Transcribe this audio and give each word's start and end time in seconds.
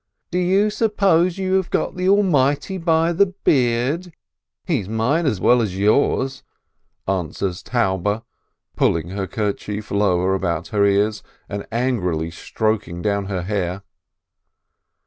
"Do 0.31 0.39
you 0.39 0.71
suppose 0.71 1.37
you 1.37 1.53
have 1.57 1.69
got 1.69 1.95
the 1.95 2.09
Almighty 2.09 2.79
by 2.79 3.13
the 3.13 3.27
beard? 3.27 4.11
He 4.65 4.79
is 4.79 4.89
mine 4.89 5.27
as 5.27 5.39
well 5.39 5.61
as 5.61 5.77
yours!" 5.77 6.41
answers 7.07 7.61
Taube, 7.61 8.23
pulling 8.75 9.09
her 9.09 9.27
kerchief 9.27 9.91
lower 9.91 10.33
about 10.33 10.69
her 10.69 10.83
ears, 10.87 11.21
and 11.47 11.67
angrily 11.71 12.31
stroking 12.31 13.03
down 13.03 13.25
her 13.25 13.43
hair. 13.43 13.83